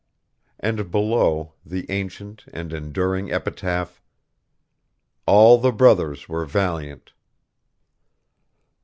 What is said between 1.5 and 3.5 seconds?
the ancient and enduring